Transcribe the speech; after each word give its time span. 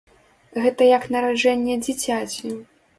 Гэта 0.63 0.87
як 0.97 1.07
нараджэнне 1.17 1.79
дзіцяці! 1.85 2.59